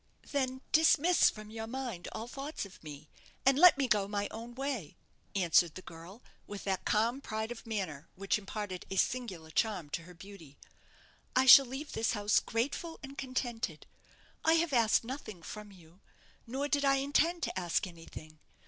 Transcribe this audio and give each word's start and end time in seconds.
"Then 0.31 0.61
dismiss 0.71 1.29
from 1.29 1.51
your 1.51 1.67
mind 1.67 2.07
all 2.11 2.27
thoughts 2.27 2.65
of 2.65 2.83
me, 2.83 3.07
and 3.45 3.55
let 3.59 3.77
me 3.77 3.87
go 3.87 4.07
my 4.07 4.27
own 4.31 4.55
way," 4.55 4.97
answered 5.35 5.75
the 5.75 5.83
girl, 5.83 6.23
with 6.47 6.63
that 6.63 6.85
calm 6.85 7.21
pride 7.21 7.51
of 7.51 7.67
manner 7.67 8.09
which 8.15 8.39
imparted 8.39 8.83
a 8.89 8.95
singular 8.95 9.51
charm 9.51 9.91
to 9.91 10.01
her 10.05 10.15
beauty. 10.15 10.57
"I 11.35 11.45
shall 11.45 11.67
leave 11.67 11.91
this 11.91 12.13
house 12.13 12.39
grateful 12.39 12.99
and 13.03 13.15
contented; 13.15 13.85
I 14.43 14.53
have 14.53 14.73
asked 14.73 15.03
nothing 15.03 15.43
from 15.43 15.71
you, 15.71 16.01
nor 16.47 16.67
did 16.67 16.83
I 16.83 16.95
intend 16.95 17.43
to 17.43 17.59
ask 17.59 17.85
anything. 17.85 18.39